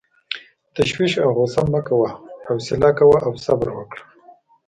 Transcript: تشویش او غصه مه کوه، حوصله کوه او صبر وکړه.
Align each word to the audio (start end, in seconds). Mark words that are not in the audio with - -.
تشویش 0.75 1.13
او 1.23 1.29
غصه 1.37 1.63
مه 1.73 1.81
کوه، 1.87 2.09
حوصله 2.47 2.89
کوه 2.99 3.17
او 3.27 3.31
صبر 3.45 3.67
وکړه. 3.77 4.03